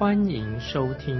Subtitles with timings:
[0.00, 1.14] 欢迎收听。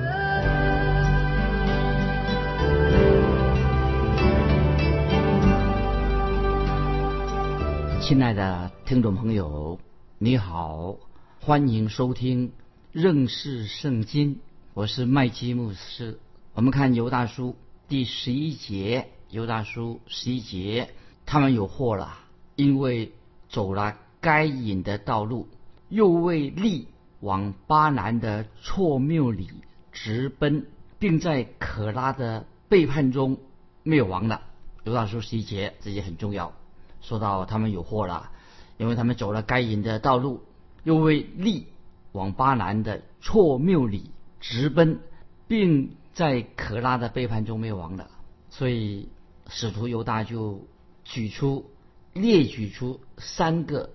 [8.00, 9.78] 亲爱的听众朋友，
[10.16, 10.96] 你好，
[11.42, 12.52] 欢迎收听
[12.90, 14.38] 认识圣经。
[14.72, 16.18] 我是麦基牧师。
[16.54, 20.88] 我们看犹大书第十一节，犹大书十一节，
[21.26, 22.16] 他们有祸了，
[22.56, 23.12] 因为
[23.50, 25.48] 走了该隐的道路，
[25.90, 26.88] 又为利
[27.20, 29.50] 往巴南的错谬里
[29.92, 30.66] 直奔，
[30.98, 33.38] 并在可拉的背叛中
[33.82, 34.42] 灭亡了。
[34.84, 36.52] 犹大书十一节，这也很重要。
[37.00, 38.30] 说到他们有祸了，
[38.78, 40.42] 因为他们走了该隐的道路，
[40.84, 41.66] 又为利
[42.12, 44.10] 往巴南的错谬里
[44.40, 45.00] 直奔，
[45.46, 48.10] 并在可拉的背叛中灭亡了。
[48.48, 49.08] 所以
[49.48, 50.66] 使徒犹大就
[51.04, 51.70] 举出
[52.12, 53.90] 列举出三个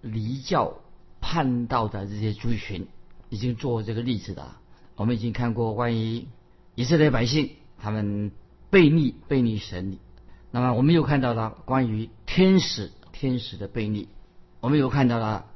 [0.00, 0.74] 离教
[1.30, 2.88] 叛道的这些族群，
[3.28, 4.48] 已经做这个例子的。
[4.96, 6.26] 我们已经看过关于
[6.74, 8.32] 以色列百姓他们
[8.68, 9.98] 背逆背逆神。
[10.50, 14.08] 那么我们又看到了关于天使天使的悖逆，
[14.58, 15.46] 我们又看到了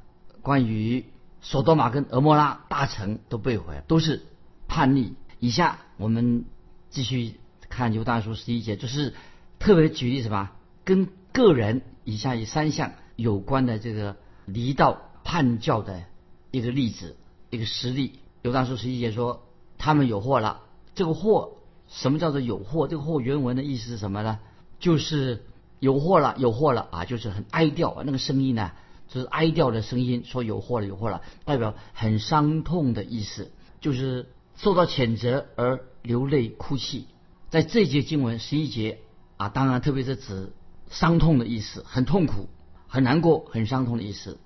[0.41, 1.03] 关于
[1.41, 4.23] 索多玛跟俄摩拉大城都被毁，都是
[4.69, 5.15] 叛逆。
[5.41, 6.45] 以下我们
[6.89, 7.35] 继续
[7.67, 9.13] 看犹大书十一节，就是
[9.59, 10.51] 特别举例什么，
[10.85, 14.15] 跟个人以下以三项有关的这个
[14.45, 16.03] 离道叛教的
[16.51, 17.17] 一个例子，
[17.49, 18.19] 一个实例。
[18.43, 19.43] 犹大书十一节说
[19.77, 20.61] 他们有祸了，
[20.93, 21.57] 这个祸
[21.89, 22.87] 什么叫做有祸？
[22.87, 24.39] 这个祸原文的意思是什么呢？
[24.79, 25.43] 就是
[25.79, 27.05] 有祸了，有祸了啊！
[27.05, 28.71] 就是很哀掉，那个声音呢，
[29.07, 37.07] 就是哀掉的声音，说有祸了，有祸了，代表很伤痛的意思，就是受到谴责而流泪哭泣。
[37.49, 38.99] 在这节经文十一节
[39.37, 40.53] 啊，当然特别是指
[40.91, 42.47] 伤痛的意思，很痛苦、
[42.87, 44.37] 很难过、很伤痛的意思。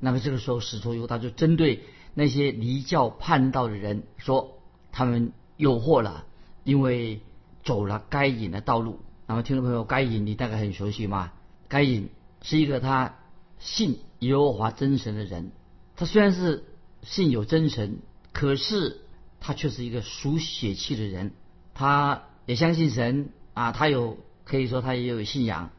[0.00, 1.82] 那么这个时候，使徒犹大就针对
[2.14, 4.58] 那些离教叛道的人说，
[4.92, 6.24] 他们诱惑了，
[6.64, 7.20] 因为
[7.64, 9.00] 走了该隐的道路。
[9.26, 11.32] 那么，听众朋友，该隐你大概很熟悉吗？
[11.68, 12.08] 该隐
[12.42, 13.16] 是一个他
[13.58, 15.50] 信耶和华真神的人。
[15.96, 16.64] 他虽然是
[17.02, 17.98] 信有真神，
[18.32, 19.00] 可是
[19.40, 21.32] 他却是一个属血气的人。
[21.74, 25.70] 他也相信神啊，他有可以说他也有信仰，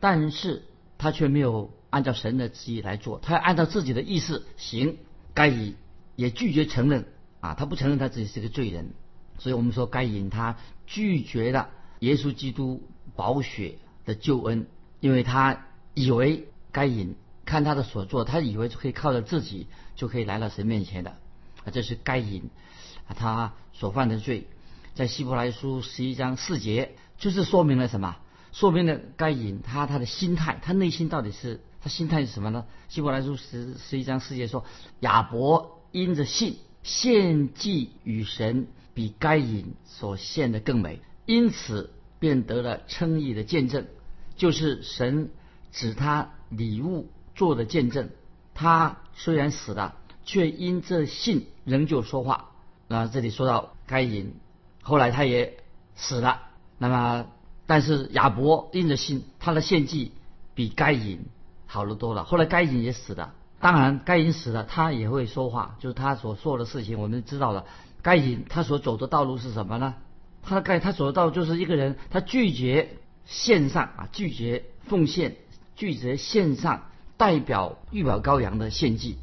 [0.00, 0.62] 但是
[0.96, 4.98] 他却没有按照神的旨意来做，他要按照自己的意思行。
[5.32, 5.76] 该隐
[6.16, 7.06] 也拒绝承认
[7.40, 8.90] 啊，他不承认他自己是个罪人。
[9.38, 10.56] 所以我们说，该隐他
[10.86, 12.82] 拒绝了耶稣基督。
[13.16, 14.66] 宝血的救恩，
[14.98, 21.10] 因为他以为该隐看他的所作，他以为就可以靠着自己就可以来到神面前的，
[21.64, 22.50] 啊，这是该隐
[23.06, 24.48] 啊他所犯的罪，
[24.94, 28.16] 在希伯来书十一章四节，就是说明了什么？
[28.50, 32.64] 说明了该隐他他的心态，他内心到底是他心态是什么呢？
[32.88, 34.64] 希伯来书十十一章四节说，
[35.00, 41.92] 亚伯因着信献祭与神，比该隐所献的更美，因此。
[42.20, 43.86] 便得了称义的见证，
[44.34, 45.28] 就是神
[45.72, 48.08] 指他礼物做的见证。
[48.54, 52.52] 他虽然死了，却因这信仍旧说话。
[52.88, 54.36] 那这里说到该隐，
[54.80, 55.58] 后来他也
[55.96, 56.44] 死了。
[56.78, 57.26] 那么，
[57.66, 60.12] 但是亚伯因着信，他的献祭
[60.54, 61.26] 比该隐
[61.74, 62.22] 好了多了。
[62.22, 67.64] 后来该隐也死了，当然该隐死了，他也会说话，就是他所做的事情，我们知道了。
[68.00, 69.96] 该隐他所走的道路是什么呢？
[70.44, 75.34] 他该他所到就是一个人，他拒绝献上啊，拒绝奉献，
[75.74, 76.84] 拒绝献上
[77.16, 79.18] 代表预表羔羊的献祭。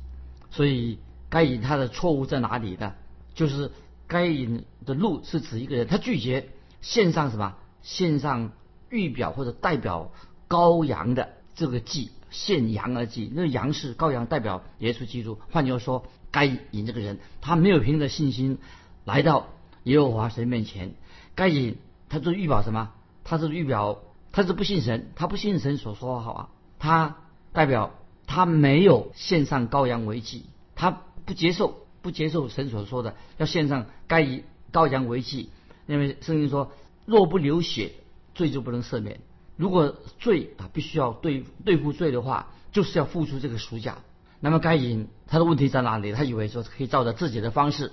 [0.49, 0.99] 所以
[1.29, 2.93] 该隐他的错误在哪里呢？
[3.33, 3.71] 就是
[4.07, 6.49] 该隐的路是指一个人，他拒绝
[6.81, 7.55] 献上什么？
[7.81, 8.51] 献上
[8.89, 10.11] 预表或者代表
[10.49, 13.31] 羔羊的这个祭，献羊而祭。
[13.31, 15.37] 那羊是羔羊，代表耶稣基督。
[15.51, 18.57] 换句话说，该隐这个人，他没有凭着信心
[19.05, 19.49] 来到
[19.83, 20.93] 耶和华神面前。
[21.35, 21.77] 该隐
[22.09, 22.91] 他是预表什么？
[23.23, 23.99] 他是预表
[24.31, 26.49] 他是不信神，他不信神所说的好啊。
[26.79, 27.17] 他
[27.53, 27.93] 代表
[28.25, 30.45] 他没有献上羔羊为祭，
[30.75, 35.49] 他不接受不接受神所说的要献上该以羔羊为祭，
[35.85, 36.71] 因为圣经说
[37.05, 37.91] 若不流血，
[38.33, 39.19] 罪就不能赦免。
[39.61, 43.99] 如果罪啊必须要对对付罪的话，就是要付出这个赎价。
[44.39, 46.13] 那么该隐他的问题在哪里？
[46.13, 47.91] 他以为说可以照着自己的方式。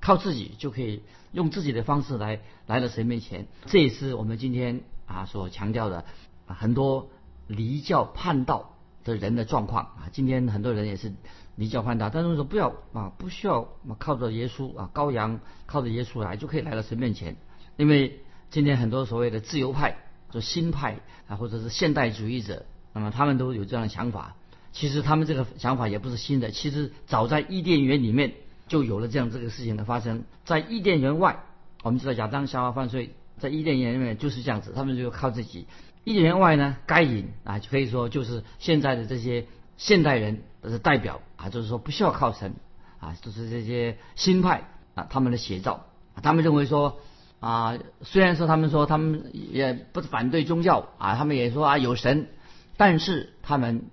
[0.00, 2.38] 靠自己就可以用自己的方式来
[2.68, 3.48] 来到神面前。
[3.66, 6.04] 这也是我们今天啊所强调的，
[6.46, 7.10] 很多
[7.48, 10.08] 离教叛道的人的状况啊。
[10.12, 11.12] 今天很多人也是
[11.56, 13.68] 离教叛道，但是说不要啊，不需要
[13.98, 17.36] 靠着耶稣啊，羔羊靠着耶稣来就可以来到神面前。
[17.76, 19.98] 因为今天很多所谓的自由派、
[20.30, 24.34] 就新派啊，或者是现代主义者，那么他们都有这样的想法。
[24.72, 28.34] 其实他们这个想法也不是新的，其实早在伊甸园里面
[28.68, 30.24] 就有了这样这个事情的发生。
[30.44, 31.42] 在伊甸园外，
[31.82, 35.66] 我们知道亚当夏娃犯罪，在伊甸园里面就是这样子，他们就靠自己。
[36.04, 39.46] 伊甸园外呢，该隐啊，可以说就是现在的这些
[39.78, 42.54] 现代人的代表啊，就是说不需要靠神
[43.00, 45.86] 啊，就是这些新派啊，他们的写照。
[46.22, 47.00] 他们认为说
[47.40, 52.28] 啊，虽然说他们说他们也不反对宗教啊，他们也说啊有神，
[52.76, 53.86] 但是他们。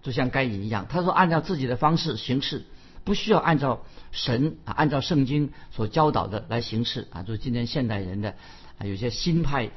[0.00, 2.64] 就像该隐一样，他说按照自己的方式行事，
[3.04, 7.24] 不需要按照神啊，按照圣经所教导的来行事啊。
[7.24, 8.36] 就是今天现代人的
[8.78, 9.70] 啊，有些新派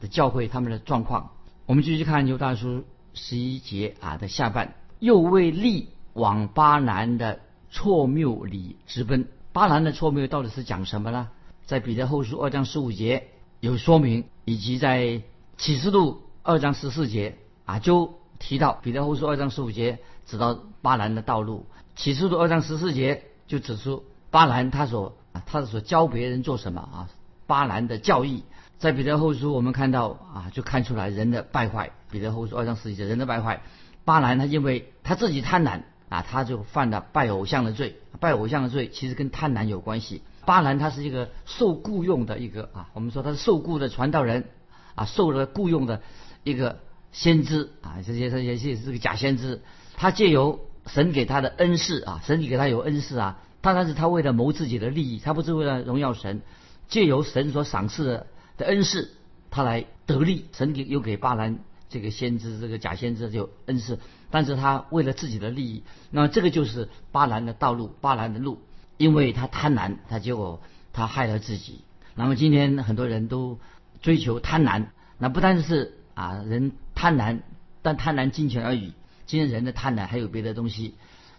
[0.00, 1.30] 的教会他们的状况。
[1.64, 2.84] 我们继续看犹大书
[3.14, 7.38] 十一节啊的下半，又为利往巴兰的
[7.70, 9.28] 错谬里直奔。
[9.52, 11.30] 巴兰的错谬到底是讲什么呢？
[11.68, 13.28] 在彼得后书二章十五节
[13.60, 15.22] 有说明，以及在
[15.56, 18.18] 启示录二章十四节啊就。
[18.40, 21.66] 提到彼得后书二章十五节指到巴兰的道路，
[21.96, 27.10] 启示录二章十四节就指出巴兰他所他所教别人做什么啊，
[27.48, 28.44] 巴兰的教义，
[28.78, 31.90] 在彼得后书我们看到啊就看出来人的败坏。
[32.12, 33.60] 彼得后书二章十四节人的败坏，
[34.04, 37.96] 巴兰他因为他自己贪婪啊，他就犯了拜偶像的罪。
[38.20, 40.22] 拜偶像的罪其实跟贪婪有关系。
[40.48, 44.46] 巴兰他是一个受雇佣的一个啊，我们说他是受雇的传道人
[44.94, 46.00] 啊，受了雇佣的
[46.42, 46.80] 一个。
[47.10, 49.62] 先知啊，这些这些是是个假先知，
[49.96, 56.42] 他借由神给他的恩赐啊，神给他有恩赐啊，当然是他为了谋自己的利益，他不是为了荣耀神，
[56.86, 58.26] 借由神所赏赐的
[58.58, 59.10] 的恩赐，
[59.50, 60.44] 他来得利。
[60.52, 63.98] 神给又给巴兰这个先知这个假先知就恩赐，
[64.30, 68.60] 但是他为了自己的利益，那这个就是巴兰的道路，巴兰的路，
[68.98, 70.60] 因为他贪婪，他结果
[70.92, 71.80] 他害了自己。
[72.14, 73.58] 那么今天很多人都
[74.02, 75.94] 追求贪婪，那不单是。
[76.18, 77.42] 啊，人贪婪，
[77.80, 78.92] 但贪婪金钱而已。
[79.26, 80.96] 今天人的贪婪还有别的东西，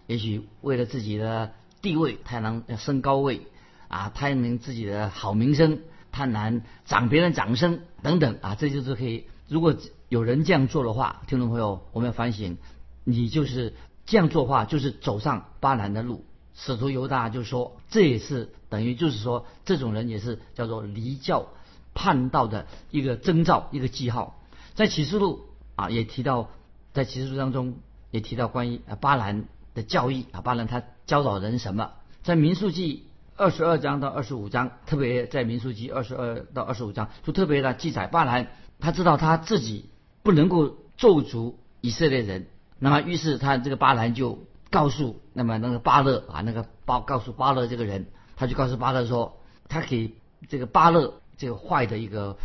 [0.08, 1.52] 也许为了自己的
[1.82, 3.42] 地位，贪婪要升高位，
[3.90, 5.80] 啊，贪婪自己的好名声，
[6.14, 9.26] 贪婪涨别人掌声等等啊，这就是可以。
[9.50, 9.76] 如果
[10.08, 12.58] 有人这样做的话，听众朋友，我们要反省，
[13.04, 13.74] 你就是
[14.06, 16.24] 这样做话，就是走上巴兰的路。
[16.56, 21.48] 使徒犹大就说，这也是等于就是说，这种人也是叫做离教
[21.94, 24.42] 叛道的一个征兆，一个记号。
[24.76, 26.50] 在启示录啊，也提到，
[26.94, 27.76] 在启示录当中
[28.12, 31.92] 也提到关于啊巴兰的教义啊，巴兰他教导人什么？
[32.24, 33.06] 在民数记
[33.36, 39.90] 二十二章到二十五章，特别在民数记二十二到二十五章，就特别的记载巴兰他知道他自己
[40.24, 42.48] 不能够咒诅以色列人，
[42.78, 49.38] 那么于是他这个巴兰就告诉那么那个巴勒啊，那个巴告诉巴勒这个人，他就告诉巴勒说，
[49.68, 50.14] 他给
[50.48, 52.38] 这个巴勒这个坏的一个。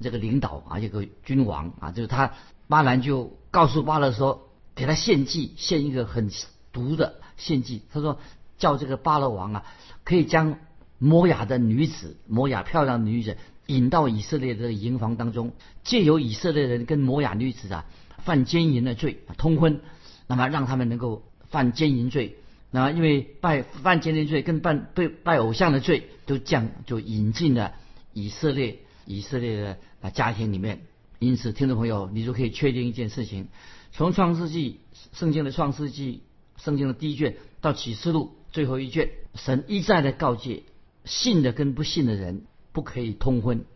[0.00, 2.32] 这个领导啊，这个君王啊，就是他
[2.66, 6.30] 巴兰就告诉巴勒说，给他献祭，献一个很
[6.72, 7.82] 毒的献祭。
[7.92, 8.18] 他说
[8.58, 9.64] 叫这个巴勒王啊，
[10.02, 10.58] 可以将
[10.98, 15.52] 摩雅的女子，摩雅漂亮女子引到以色列的营房当中，
[15.84, 17.86] 借由以色列人跟摩雅女子啊
[18.24, 19.80] 犯奸淫的罪通婚，
[20.26, 21.22] 那么让他们能够
[21.54, 22.36] 犯奸淫罪。
[22.72, 27.74] 那因为拜犯奸淫罪跟拜对拜偶像的罪都降，就引进了
[28.12, 28.80] 以色列。
[29.06, 30.80] 以色列的啊家庭里面，
[31.18, 33.48] 因此听众朋友，你就可以确定一件事情：
[33.92, 34.80] 从创世纪
[35.12, 36.22] 圣经的创世纪
[36.56, 40.62] 圣经的第一卷到启示录最后一卷，神一再的告诫
[41.04, 43.66] 信的跟不信的人不可以通婚，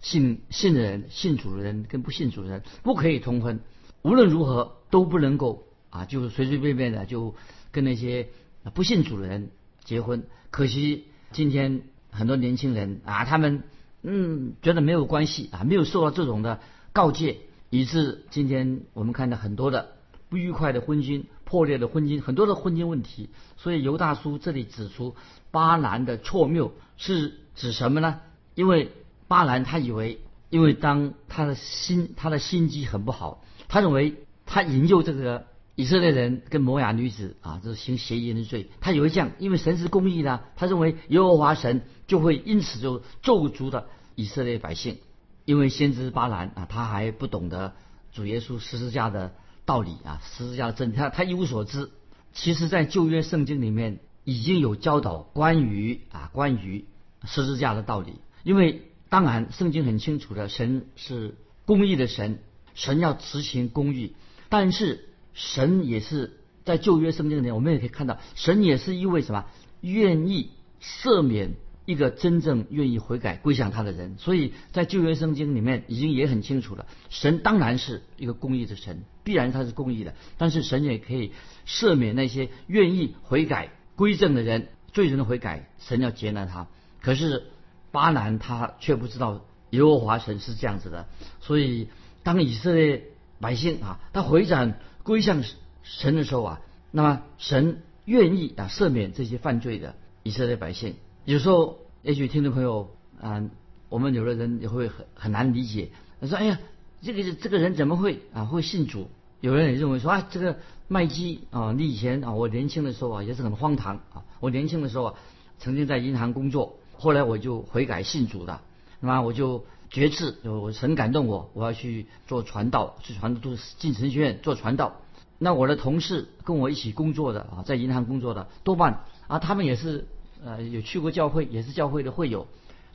[0.00, 3.60] 信信的人信主的人跟不信主的人不可以通婚，
[4.02, 7.36] 无论如何都不能够啊，就随随便便的就
[7.70, 8.30] 跟那些
[8.74, 9.50] 不信主的人
[9.84, 10.24] 结婚。
[10.50, 13.62] 可惜今天很多年轻人啊，他们。
[14.04, 16.58] 嗯，觉得没有关系啊，没有受到这种的
[16.92, 17.38] 告诫，
[17.70, 19.92] 以致今天我们看到很多的
[20.28, 23.28] 不愉快的婚姻、破裂的婚姻，很多的婚姻问题。
[23.56, 25.14] 所以尤大叔这里指出，
[25.52, 28.18] 巴兰的错谬是指什么呢？
[28.56, 28.90] 因为
[29.28, 30.18] 巴兰他以为，
[30.50, 38.68] 因为当他的心他的心机很不好，他认为他引诱这个以色列人跟摩雅女子啊，这是行邪淫的罪。
[38.80, 41.82] 他以为这样，因为神是公义的，他认为耶和华神。
[42.08, 43.86] 就会因此就咒诅的
[44.16, 44.98] 以色列百姓，
[45.46, 47.72] 因为先知巴兰啊，他还不懂得
[48.12, 49.32] 主耶稣十字架的
[49.64, 51.90] 道理啊，十字架的真理，他他一无所知。
[52.34, 56.84] 其实，在旧约圣经里面已经有教导关于啊关于
[57.24, 62.40] 十字架的道理，因为当然圣经很清楚的，神是公义的神，
[62.74, 64.14] 神要执行公义，
[64.50, 69.46] 但是神也是在旧约圣经里面，我们也可以看到，神也是因为什么
[69.80, 81.32] 愿意赦免一个真正愿意悔改归向他的人，所以在旧约圣经里面已经也很清楚了，神当然是一个公义的神，必然他是公义的，但是神也可以
[81.66, 83.70] 赦免那些愿意悔改。
[83.94, 86.66] 归正的人，罪人的悔改，神要接纳他。
[87.02, 87.44] 可是
[87.92, 91.06] 巴南他却不知道耶和华神是这样子的，
[91.40, 91.88] 所以
[92.22, 93.04] 当以色列
[93.38, 95.42] 百姓啊，他回转归向
[95.82, 100.94] 神的时候啊，那么神愿意啊赦免这些犯罪的以色列百姓。
[101.24, 102.90] 有时候也许听众朋友
[103.20, 103.42] 啊，
[103.88, 105.90] 我们有的人也会很很难理解，
[106.20, 106.58] 他说：“哎呀，
[107.00, 109.08] 这个这个人怎么会啊会信主？”
[109.40, 110.58] 有人也认为说啊，这个。
[110.88, 114.26] 麦基啊，你以前啊，我年轻的时候啊，也是很荒唐啊。
[114.40, 115.14] 我年轻的时候啊，
[115.58, 118.60] 曾经在银行工作，后来我就悔改信主的。
[119.02, 124.96] 那么我就决志，我神感动我，我要去做传道，去传都进神学院做传道。
[125.38, 130.06] 那我的同事跟我一起工作的啊，在银行工作的多半啊，他们也是
[130.44, 132.46] 呃有去过教会，也是教会的会友，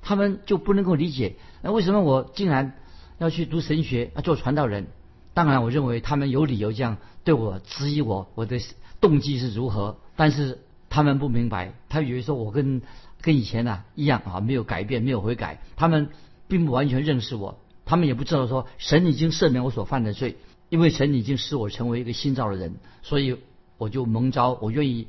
[0.01, 2.73] 他们就不能够理解，那为什么我竟然
[3.17, 4.87] 要去读神学，要做传道人？
[5.33, 8.59] 当然，我认为他们有理由这样对我质疑我，我的
[9.01, 9.97] 动机是如何。
[10.15, 10.57] 但是
[10.89, 12.81] 他们不明白，他以为说我跟
[13.21, 15.61] 跟以前呢一样啊，没有改变，没有悔改。
[15.75, 16.09] 他们
[16.47, 20.37] 并不完全认识我，他们也不知道说神已经赦免我所犯的罪，
[20.69, 23.37] 因为神已经使我成为一个新造的人，所以
[23.77, 25.07] 我就蒙召，我愿意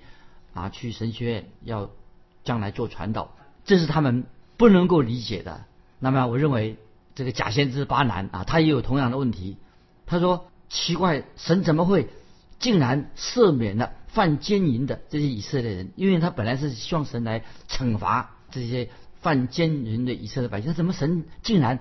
[0.54, 1.90] 啊去神学院要
[2.44, 3.34] 将来做传道。
[3.64, 4.24] 这是他们
[4.56, 5.64] 不能够理解的。
[6.00, 6.76] 那么我认为
[7.14, 9.56] 这个假先知巴南啊，他也有同样的问题。
[10.06, 12.08] 他说：“奇怪，神怎么会
[12.58, 15.92] 竟然赦免了犯奸淫的这些以色列人？
[15.96, 21.78] 因为他本来是希望神来惩罚这些犯奸淫的以色列百姓，怎么神竟然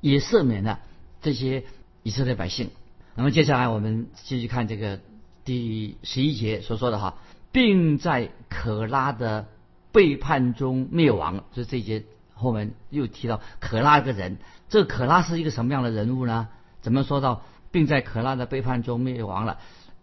[0.00, 0.80] 也赦免了
[1.22, 1.64] 这些
[2.02, 2.70] 以色列百姓？
[3.14, 5.00] 那么接下来我们继续看这个
[5.44, 7.18] 第十一节所说的哈，
[7.50, 9.46] 并在可拉的
[9.92, 11.44] 背叛中灭亡。
[11.52, 12.04] 就这一节
[12.34, 16.48] 后面又提到可拉这个人，这可拉是一个什么样的人物呢？
[16.82, 19.58] 怎么说到？”并在可拉的背叛中灭亡了。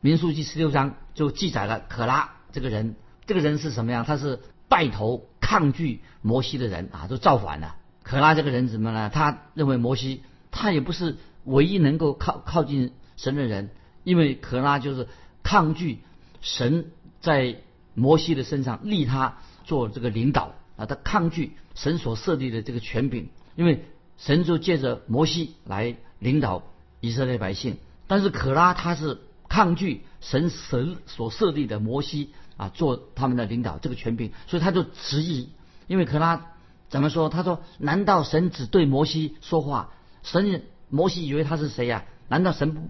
[0.05, 2.95] 民数记十六章就记载了可拉这个人，
[3.25, 4.05] 这个人是什么样？
[4.05, 7.77] 他是带头抗拒摩西的人啊，都造反了。
[8.03, 9.09] 可拉这个人怎么呢？
[9.09, 10.21] 他认为摩西
[10.51, 13.71] 他也不是唯一能够靠靠近神的人，
[14.03, 15.07] 因为可拉就是
[15.41, 16.01] 抗拒
[16.39, 17.55] 神在
[17.95, 23.83] 摩西的身上立他做这个领导啊，他抗拒神所设立的这个权柄，因为
[24.17, 26.61] 神就借着摩西来领导。
[27.01, 35.49] 以色列百姓，但是可拉他是抗拒神神所设立的摩西啊做他们的领导这个权柄，所以他就质疑，
[35.87, 36.47] 因为可拉
[36.89, 37.29] 怎么说？
[37.29, 39.91] 他说：难道神只对摩西说话？
[40.23, 42.05] 神摩西以为他是谁呀？
[42.27, 42.81] 难道神不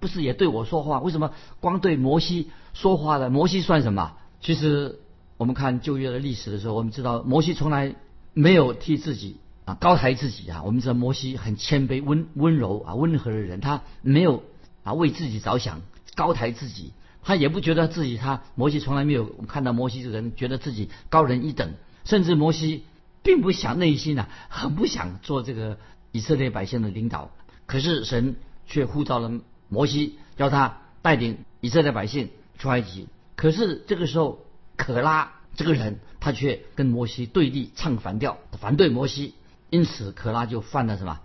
[0.00, 1.00] 不是也对我说话？
[1.00, 3.30] 为什么光对摩西说话的？
[3.30, 4.16] 摩西算什么？
[4.40, 5.00] 其实
[5.36, 7.94] 我们看旧约的历史的时候，我们知道摩西从来
[8.32, 9.38] 没有替自己。
[9.66, 10.62] 啊，高抬自己啊！
[10.62, 14.42] 我们知道摩西很谦卑、温温柔啊、温和的人，他没有
[14.82, 15.80] 啊为自己着想，
[16.14, 16.92] 高抬自己，
[17.22, 22.84] 他也不觉得自己他摩西从来没有看到摩西这个人觉得自己高人一等，甚至摩西
[23.22, 25.78] 并不想内心啊很不想做这个
[26.12, 27.30] 以色列百姓的领导，
[27.66, 33.08] 可是神却呼召了摩西，叫他带领以色列百姓出埃及。
[33.36, 34.44] 可是这个时候，
[34.76, 39.34] 可拉这个人他却跟摩西对立，唱反调，反对摩西。
[39.70, 41.18] 因此，可拉就犯了什么？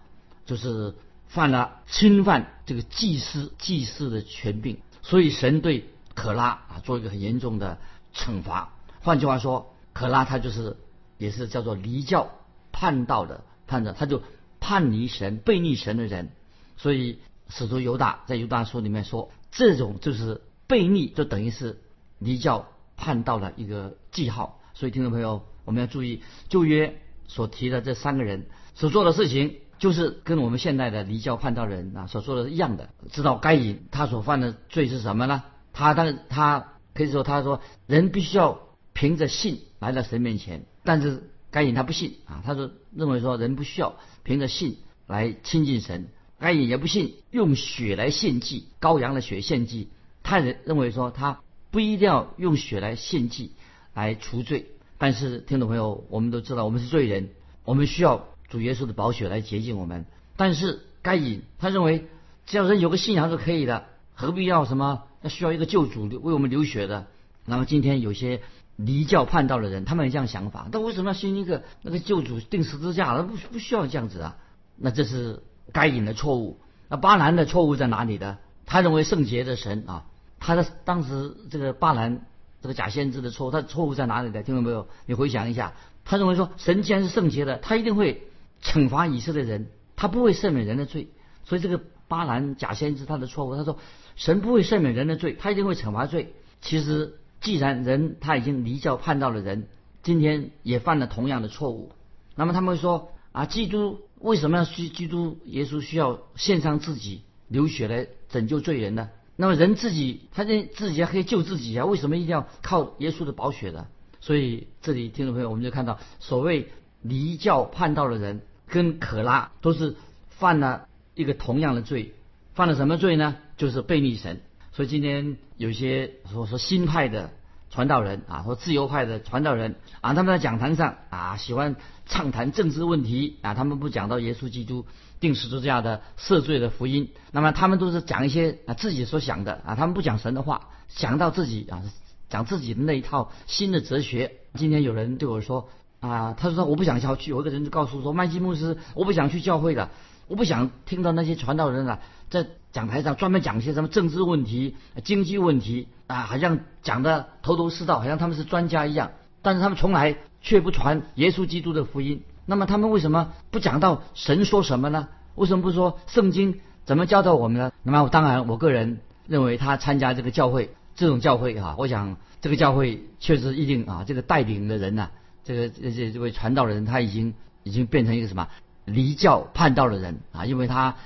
[0.47, 0.95] 就是
[1.29, 4.79] 犯了侵犯这个祭司祭司的权柄。
[5.01, 7.79] 所以，神对可拉啊做一个很严重的
[8.13, 8.73] 惩罚。
[8.99, 10.75] 换句话说，可拉他就是
[11.17, 12.29] 也是叫做离教
[12.73, 14.21] 叛道的叛者，他就
[14.59, 16.31] 叛离神、背逆神的人。
[16.75, 21.79] 所以，使徒犹大在犹大书里面说，这种就是背逆，就等于是
[22.17, 22.67] 离教
[22.97, 24.59] 叛道的一个记号。
[24.73, 26.99] 所以，听众朋友，我们要注意旧约。
[27.31, 32.89] 所提的这三个人所做的事情，就是跟我们现在的离教叛道人啊所说的一样的。
[33.11, 35.43] 知道该隐他所犯的罪是什么呢？
[35.73, 38.59] 他当他可以说他说人必须要
[38.93, 49.89] 凭着信来到神面前，但是该隐他不信啊，他说认为说人不需要凭着信来亲近神，该隐也不信用血来献祭羔羊的血献祭，
[50.21, 51.39] 他认认为说他
[51.71, 53.53] 不一定要用血来献祭
[53.93, 54.67] 来除罪。
[55.01, 57.29] 但是，听众朋友，我们都知道，我们是罪人，
[57.63, 60.05] 我们需要主耶稣的宝血来洁净我们。
[60.35, 62.07] 但是，该隐他认为，
[62.45, 65.03] 只要人有个信仰就可以的，何必要什么？
[65.21, 67.07] 要需要一个救主为我们流血的？
[67.45, 68.41] 那么今天有些
[68.75, 73.17] 离教叛道的人，他们有这样想法，但为什么要信一个那个救主定十字架？
[73.17, 74.37] 他不不需要这样子啊？
[74.77, 76.59] 那这是该隐的错误。
[76.87, 78.37] 那巴兰的错误在哪里呢？
[78.65, 80.05] 他认为圣洁的神啊，
[80.39, 82.25] 他的当时这个巴兰
[82.61, 84.41] 这个假先知的错误，他的错误在哪里呢？
[84.43, 84.87] 听到没有？
[85.05, 85.73] 你回想一下，
[86.05, 88.28] 他认为说神既然是圣洁的，他一定会
[88.61, 91.09] 惩罚以色列人，他不会赦免人的罪。
[91.45, 93.79] 所以这个巴兰假先知他的错误，他说
[94.15, 96.33] 神不会赦免人的罪，他一定会惩罚罪。
[96.61, 99.67] 其实既然人他已经离教叛道的人，
[100.03, 101.91] 今天也犯了同样的错误，
[102.35, 104.01] 那么他们会说啊，基督。
[104.21, 109.09] 为什么要需基督耶稣需要献上自己流血来拯救罪人呢？
[109.37, 111.85] 那么人自己他这自己还可以救自己啊？
[111.85, 113.87] 为什么一定要靠耶稣的宝血呢？
[114.19, 116.67] 所以这里听众朋友，我们就看到所谓
[117.01, 119.95] 离教叛道的人跟可拉都是
[120.29, 122.13] 犯了一个同样的罪，
[122.53, 123.35] 犯了什么罪呢？
[123.57, 124.41] 就是背逆神。
[124.71, 127.31] 所以今天有些说说新派的。
[127.71, 131.75] 传道人啊，或自由派的传道人啊，他们在讲坛上啊，喜欢
[132.07, 134.87] 畅谈政治问题啊，他们不讲到耶稣基督
[135.19, 141.83] 定十字架的赦罪的福音，那么他们都是讲一些啊自己所想的啊，他们不讲神的话，想到自己啊，
[142.27, 144.37] 讲自己的那一套新的哲学。
[144.55, 145.69] 今天有人对我说
[145.99, 149.89] 啊，他说我不想去，有一个人就告诉说麦基牧师，我不想去教会了，
[150.27, 155.87] 我不想听到那些传道人啊在讲台上专门讲一些什么政治问题、经济问题。
[156.07, 159.11] 啊，好像讲的头头是道，好像他们是专家一样，
[159.43, 162.23] 但是他们从来却不传耶稣基督的福音。
[162.47, 165.07] 那么他们为什么不讲到神说什么呢？
[165.35, 167.71] 为什么不说圣经怎么教导我们呢？
[167.83, 175.11] 那么当然，我个人认为他参加这个教会，这种教会哈，我想这个教会确实一定啊，这个带领的人呐，
[175.49, 178.47] 这个这这这位传道的人他已经已经变成一个什么
[178.85, 180.97] 离教叛道的人啊，因为他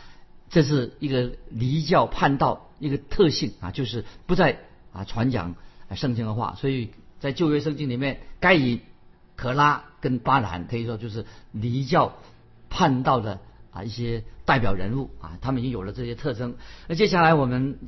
[0.49, 4.59] 这是一个离教叛道一个特性啊，就是不再。
[4.95, 5.55] 啊，传讲
[5.95, 8.79] 圣经的话，所以在旧约圣经里面，该隐、
[9.35, 12.19] 可拉跟巴兰可以说就是离教
[12.69, 13.39] 叛道的
[13.71, 16.57] 啊一些代表人物啊，他们已经有了这些特征。
[16.87, 17.79] 那接下来我们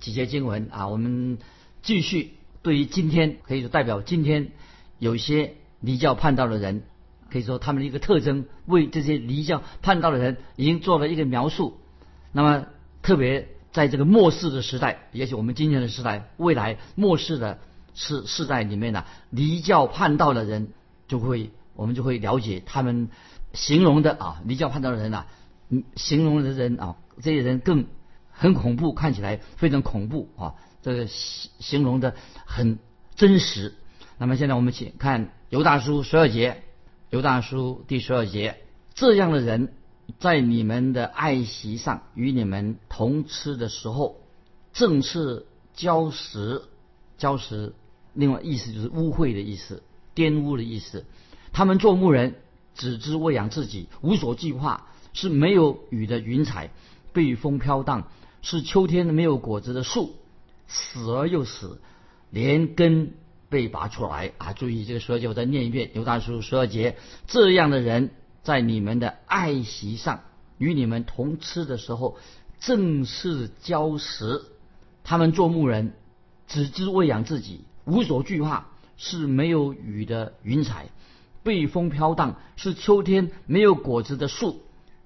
[0.00, 1.36] 几节经文啊，我们
[1.82, 4.52] 继续对于今天可以说代表今天
[4.98, 6.82] 有一些离教叛道的人，
[7.30, 11.78] 可以说他们的一个特征，为这些离教叛道的人已经做了一个描述。
[12.32, 12.66] 那么
[13.02, 13.48] 特别。
[13.76, 17.58] 在这个末世的时代，也许我们今天的时代，未来末世的
[17.92, 20.68] 世世代里面呢，离教叛道的人
[21.08, 23.10] 就会，我们就会了解他们
[23.52, 25.26] 形容的啊，离教叛道的人呐，
[25.94, 27.84] 形容的人啊，这些人更
[28.30, 32.14] 很恐怖，看起来非常恐怖啊，这个形形容的
[32.46, 32.78] 很
[33.14, 33.74] 真实。
[34.18, 36.62] 那么现在我们请看犹大书十二节，
[37.10, 38.56] 犹大书第十二节，
[38.94, 39.72] 这样的人。
[40.20, 44.20] 在你们的爱席上与你们同吃的时候，
[44.72, 46.62] 正是礁石，
[47.18, 47.74] 礁石，
[48.14, 49.82] 另外意思就是污秽的意思，
[50.14, 51.04] 玷污的意思。
[51.52, 52.36] 他们做牧人，
[52.76, 56.70] 只知喂养自己，无所计划，是没有雨的云彩，
[57.12, 58.06] 被风飘荡，
[58.42, 60.14] 是秋天没有果子的树，
[60.68, 61.80] 死而又死，
[62.30, 63.14] 连根
[63.48, 64.52] 被拔出来啊！
[64.52, 68.10] 注意这个十二节，我再念一遍，犹大书十二节，这样的人。
[68.42, 70.20] 在你们的爱席上
[70.56, 72.16] 与你们同吃的时候，
[72.60, 74.40] 正是礁石。
[75.02, 75.94] 他们做牧人，
[76.46, 80.86] 只知喂养自己，无所惧怕，是没有雨的云彩，
[81.42, 84.62] 被风飘荡，是秋天没有果子的树，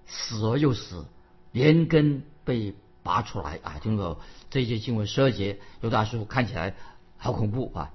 [0.06, 1.06] 死而又死，
[1.50, 3.78] 连根被拔出来啊！
[3.82, 4.18] 听懂
[4.50, 6.76] 这一节经文十二节，有大叔看起来
[7.16, 7.90] 好恐怖啊！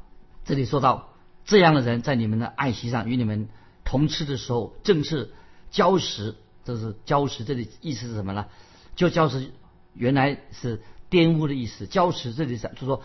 [0.46, 1.10] 这里说到
[1.44, 3.50] 这样的人在你们的爱席上与你们。
[3.88, 5.32] 同吃的时候，正是
[5.72, 8.48] 礁石，这是礁石，这里意思是什么呢？
[8.96, 9.52] 就礁石
[9.94, 10.82] 原来是
[11.12, 11.86] 玷污的意思。
[11.86, 13.04] 礁石这里是就说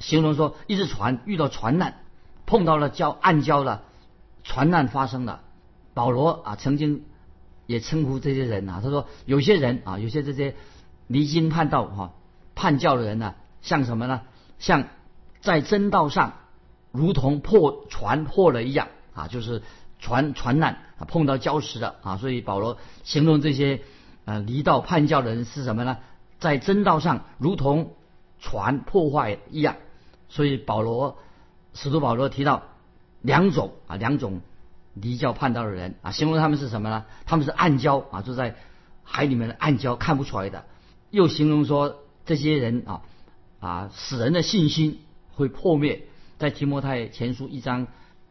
[0.00, 2.00] 形容说，一只船遇到船难，
[2.44, 3.84] 碰到了礁暗礁了，
[4.42, 5.42] 船难发生了。
[5.94, 7.04] 保罗啊，曾经
[7.66, 10.56] 也称呼这些人啊，他说有些人啊，有些这些
[11.06, 12.14] 离经叛道哈
[12.56, 14.22] 叛教的人呢，像什么呢？
[14.58, 14.88] 像
[15.40, 16.34] 在真道上
[16.96, 19.62] 如同破船破了一样啊，就是。
[19.98, 23.80] 船船难啊，碰到礁石的啊，所以保罗形容这些
[24.26, 25.96] 呃离道叛教的人是什么呢？
[26.38, 27.94] 在真道上如同
[28.38, 29.76] 船破坏一样。
[30.28, 31.16] 所以保罗
[31.72, 32.64] 使徒保罗提到
[33.22, 34.42] 两种啊两种
[34.92, 37.06] 离教叛道的人啊，形容他们是什么呢？
[37.24, 38.54] 他们是暗礁啊，就在
[39.02, 40.66] 海里面的暗礁看不出来的。
[41.10, 43.00] 又形容说这些人啊
[43.60, 45.00] 啊使人的信心
[45.32, 46.06] 会破灭。
[46.38, 47.86] 在提摩太前书一章。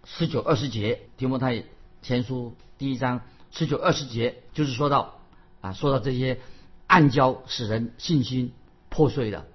[0.08, 1.63] 十九二十节，提摩太
[2.04, 5.15] 前书第一章十九二十节，就是说到
[5.62, 6.38] 啊，说到这些
[6.86, 8.54] 暗礁使人信心
[8.89, 9.48] 破碎的。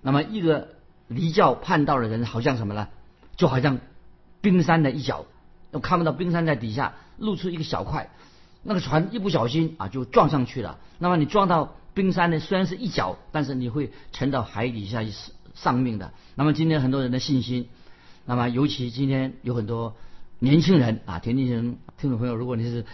[0.00, 0.70] 那么一个
[1.06, 2.88] 离教叛道的人，好像什么呢？
[3.36, 3.78] 就好像
[4.40, 5.24] 冰山的一角，
[5.70, 8.10] 又看不到冰山在底下露出一个小块，
[8.64, 10.80] 那个船一不小心啊就撞上去了。
[10.98, 15.04] 那么你撞到冰山呢，虽然是一角，但是你会沉到海底下
[15.54, 16.12] 丧命的。
[16.34, 17.68] 那么今天很多人的信心，
[18.24, 19.96] 那么尤其今天有很多
[20.38, 22.84] 年轻人啊，田年轻人听众朋友，如果你是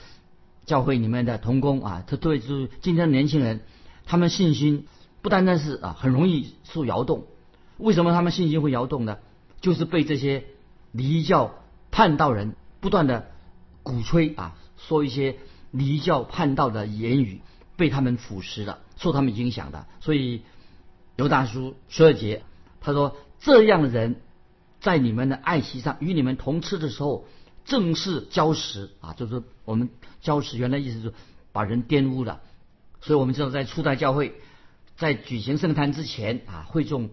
[0.66, 3.60] 教会里面的童工啊，他对就是今天年轻人，
[4.06, 4.86] 他们信心
[5.22, 7.24] 不单单是啊很容易受摇动。
[7.78, 9.18] 为什么他们信心会摇动呢？
[9.60, 10.44] 就是被这些
[10.92, 11.54] 离教
[11.90, 13.30] 叛道人不断的
[13.82, 15.36] 鼓吹啊，说一些
[15.70, 17.40] 离教叛道的言语，
[17.76, 19.86] 被他们腐蚀了，受他们影响的。
[20.00, 20.42] 所以
[21.16, 22.42] 犹大叔十二节
[22.80, 24.20] 他说：“这样的人
[24.80, 27.26] 在你们的爱席上与你们同吃的时候，
[27.64, 31.12] 正是交食啊，就是我们交食原来意思是
[31.52, 32.40] 把人玷污了。
[33.00, 34.34] 所以我们知道，在初代教会，
[34.96, 37.10] 在举行圣餐之前啊，会众。”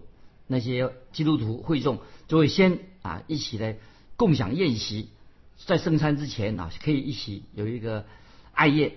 [0.48, 1.98] 那些基督徒会众
[2.28, 3.78] 就会先啊一起来
[4.16, 5.10] 共享宴席，
[5.56, 8.06] 在圣餐之前啊可以一起有一个
[8.52, 8.92] 爱宴，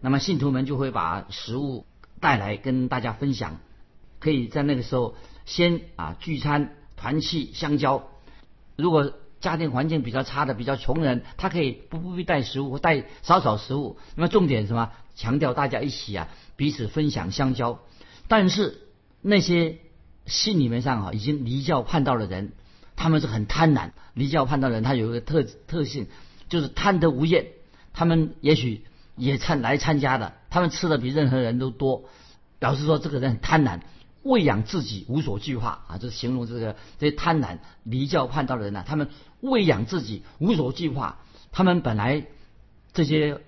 [0.00, 1.84] 那么信徒们就会把食物
[2.20, 3.60] 带来跟大家分享，
[4.18, 8.08] 可以在那个时候先啊聚餐团契相交。
[8.76, 13.98] 如果家庭环境比较差的比较穷人，他可以不不必带食物，带少少食物。
[14.14, 14.90] 那么重点什么？
[15.14, 17.80] 强调大家一起啊彼此分享相交。
[18.28, 18.80] 但是
[19.20, 19.78] 那些。
[20.26, 22.52] 心里面上啊，已经离教叛道的人，
[22.96, 23.90] 他们是很贪婪。
[24.14, 26.06] 离教叛道人，他有一个特特性，
[26.48, 27.48] 就是贪得无厌。
[27.92, 32.04] 他们也许也参来参加的，他们吃的比任何人都多，
[32.58, 33.80] 表示说这个人很贪婪，
[34.24, 39.08] 喂养自己无所惧怕啊，就是形容这个这些贪婪离教叛道的人呢，他们
[39.40, 41.18] 喂养自己无所惧怕。
[41.52, 42.26] 他们本来
[42.92, 43.40] 这些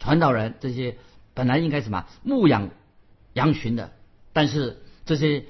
[0.00, 0.98] 传道人，这些
[1.34, 2.70] 本来应该什么牧养
[3.32, 3.92] 羊群的，
[4.32, 5.44] 但是这些。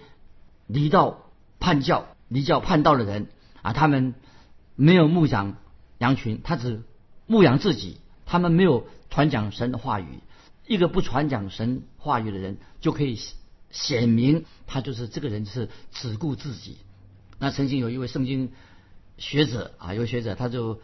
[0.69, 1.19] 离道
[1.59, 3.27] 叛教、离教叛道的人
[3.61, 4.15] 啊，他们
[4.75, 5.57] 没有牧养
[5.99, 6.83] 羊群，他只
[7.27, 7.99] 牧养自己。
[8.25, 10.21] 他们没有传讲神的话语。
[10.67, 13.19] 一个不传讲神话语的人，就可以
[13.73, 16.79] 显明他就是这个人是只顾自己。
[17.41, 18.53] 那曾经有一位圣经
[19.19, 20.81] 学者啊，有学者他就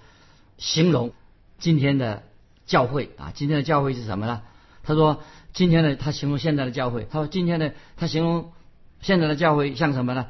[0.58, 1.12] 形容
[1.60, 2.24] 今天的
[2.66, 4.42] 教会啊，今天的教会是什么呢？
[4.82, 5.22] 他说
[5.52, 8.52] 今天的他形容现在的教会，他说今天的他形容。
[9.00, 10.26] 现在的教会像什么呢？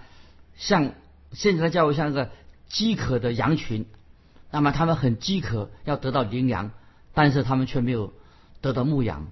[0.58, 0.92] 像
[1.32, 2.30] 现在的教会像个
[2.68, 3.86] 饥渴的羊群，
[4.50, 6.70] 那么他们很饥渴，要得到营养，
[7.14, 8.12] 但是他们却没有
[8.60, 9.28] 得到牧养。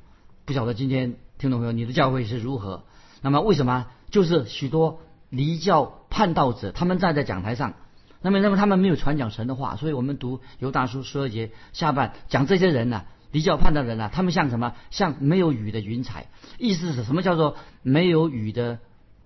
[0.47, 2.85] 不晓得今天听众朋友你的教会是如何？
[3.27, 7.75] 那么为什么就是许多离教叛道者，他们站在讲台上，
[8.23, 14.75] 那么那么他们没有传讲神的话，所以我们读犹大书十二节下半讲这些人呢，离教叛道人呢，他们像什么？
[14.93, 16.29] 像没有雨的云彩。
[16.57, 17.23] 意思是什么？
[17.23, 18.79] 叫做没有雨的。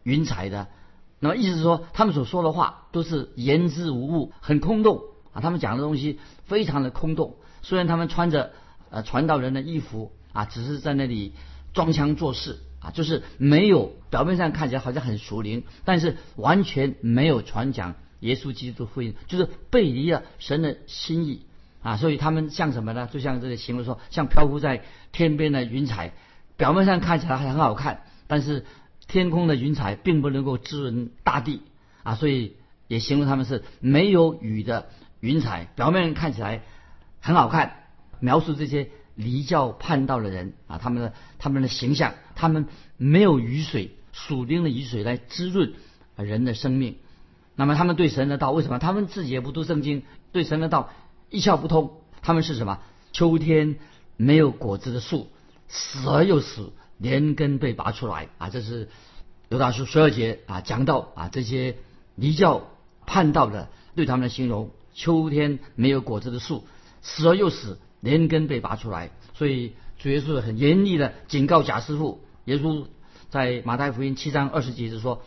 [0.02, 0.68] 云彩的，
[1.18, 5.02] 那么意思是说，他们所说的话都是言之无物，很空洞
[5.34, 5.42] 啊。
[5.42, 7.36] 他们讲的东西非常的空洞。
[7.60, 8.52] 虽然他们穿着
[8.88, 11.34] 呃传道人的衣服啊，只是在那里
[11.74, 21.42] 装腔作势啊，就是没有表面上看起来好像很熟灵，但是完全没有传讲耶稣基督福音，就是背离了神的心意
[21.82, 21.96] 啊。
[21.96, 23.08] 所以他们像什么呢？
[23.12, 26.12] 就像这个形容说，像漂浮在天边的云彩，
[26.56, 28.64] 表面上看起来还很好看，但是。
[29.08, 31.62] 天空的云彩并不能够滋润大地
[32.04, 32.54] 啊，所以
[32.86, 34.88] 也形容他们是没有雨的
[35.18, 35.66] 云彩。
[35.74, 36.62] 表面看起来
[37.20, 37.88] 很好看，
[38.20, 38.88] 描述这些
[39.20, 45.72] 离教叛道的人啊，他们的他们的形象，他们没有雨水属灵的雨水来滋润
[46.16, 46.96] 人的生命。
[47.54, 48.78] 那么他们对神的道为什么？
[48.78, 50.02] 他们自己也不读圣经，
[50.32, 50.90] 对神的道
[51.28, 52.00] 一窍不通。
[52.22, 52.80] 他们是什么？
[53.12, 53.76] 秋天
[54.16, 55.28] 没有果子的树，
[55.68, 56.72] 死而又死。
[57.02, 58.50] 连根被拔出来啊！
[58.50, 58.90] 这是
[59.48, 61.78] 犹大书十二节啊，讲到啊这些
[62.14, 62.68] 离教
[63.06, 66.66] 叛道的对他们的形容：秋天没有果子的树，
[67.00, 69.10] 死而又死，连根被拔出来。
[69.34, 72.20] 所以主耶稣很严厉的警告贾师傅。
[72.46, 72.86] 耶稣
[73.28, 75.22] 在马太福音七章二十节是说，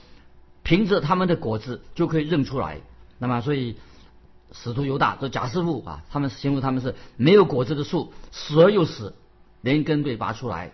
[0.64, 2.82] 凭着他们的果子就可以认出来。
[3.18, 3.78] 那么，所以
[4.52, 9.16] 使徒犹大这贾师傅啊，他们形容他们是没有果子的树，死而又死，
[9.62, 10.74] 连根被拔出来。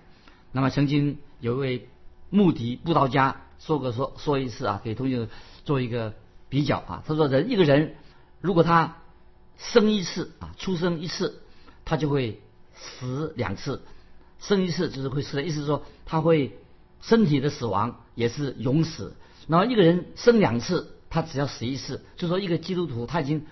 [0.51, 1.89] 那么曾经有一位
[2.29, 5.27] 穆迪布道家说过说说一次啊，给同学
[5.65, 6.13] 做一个
[6.47, 7.03] 比较啊。
[7.05, 7.95] 他说人一个人
[8.41, 8.97] 如果他
[9.57, 11.41] 生一次啊，出生一次，
[11.89, 12.39] 他就会
[12.75, 13.81] 死两次。
[14.39, 16.57] 生一次就是会死的意思是说他会
[17.01, 19.15] 身体的死亡也是永死。
[19.47, 22.05] 然后一个人生两次，他只要死一次。
[22.15, 23.45] 就说一个基督徒他已经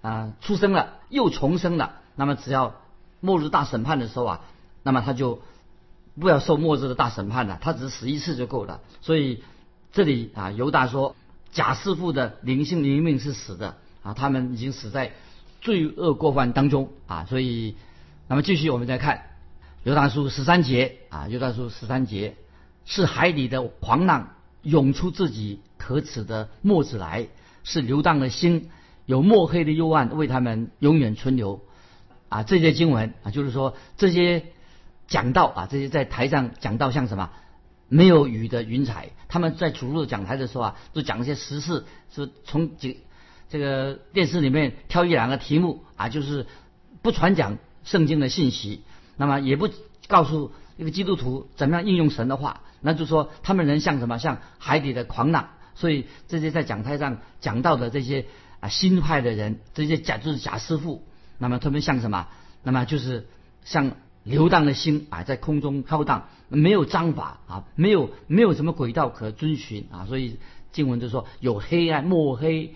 [0.00, 2.80] 啊出生了又重生了，那么只要
[3.20, 4.40] 末日大审判的时候啊，
[4.82, 5.42] 那么他就。
[6.16, 8.80] 不要受末日的大审判了，他只死一次就够了。
[9.00, 9.42] 所以
[9.90, 11.16] 这里啊，犹大说
[11.50, 15.12] 贾师傅的灵性灵命是死的啊，他们已经死在
[15.64, 17.24] 罪恶过犯当中啊。
[17.24, 17.74] 所以，
[18.28, 19.16] 那么继续我们再看
[19.82, 22.36] 《犹大书》十三节啊，《犹大书》十三节
[22.84, 27.26] 是海里的狂浪涌出自己可耻的沫子来，
[27.64, 28.70] 是流荡的心，
[29.06, 31.60] 有墨黑的幽暗为他们永远存留
[32.28, 32.42] 啊。
[32.42, 34.44] 这些经文啊，就是说这些
[35.08, 37.30] 讲道啊，这些在台上讲道像什么？
[37.86, 43.00] 没有雨的云彩，他们在主日讲台的时候啊，就讲一些时事，是从几
[43.54, 46.48] 这个电视里面挑一两个题目啊，就是
[47.02, 48.82] 不传讲圣经的信息，
[49.16, 49.68] 那么也不
[50.08, 55.50] 告诉一个基督徒怎么样应用神的话，那就说他们人像什么，像海底的狂浪。
[55.76, 58.26] 所以这些在讲台上讲到的这些
[58.58, 61.04] 啊新派的人，这些假就是假师傅，
[61.38, 62.26] 那么他们像什么？
[62.64, 63.28] 那么就是
[63.64, 63.92] 像。
[64.24, 70.38] 流荡的心啊，在空中飘荡，没有章法啊，没有没有什么轨道可遵循啊，所以
[70.72, 72.74] 经文就说有黑暗墨黑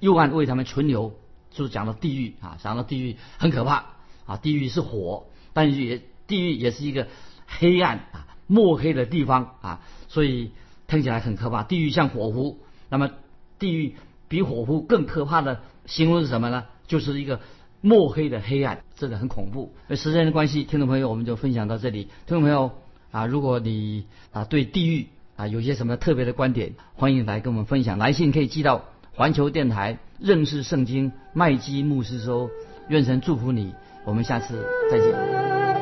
[0.00, 1.12] 的幽暗为他们存留，
[1.50, 3.86] 就讲到地狱啊，讲到地狱很可怕
[4.26, 7.06] 啊，地狱是火，但是也地狱也是一个
[7.46, 10.50] 黑暗啊墨黑的地方啊，所以
[10.86, 11.62] 听起来很可怕。
[11.62, 13.10] 地狱像火湖，那么
[13.58, 13.96] 地狱
[14.28, 16.64] 比火湖更可怕的形容是什么呢？
[16.86, 17.40] 就是一个。
[17.86, 19.74] 墨黑的黑暗，真的很恐怖。
[19.90, 22.04] 时间的关系，听众朋友，我们就分享到这里。
[22.04, 22.72] 听众朋友
[23.10, 27.98] 啊，如果你啊对地狱啊有些什么特别的观点，欢迎来跟我们分享。
[27.98, 32.50] 来信可以寄到环球电台认识圣经麦基牧师说。
[32.88, 33.74] 愿神祝福你，
[34.04, 35.73] 我们下次再见。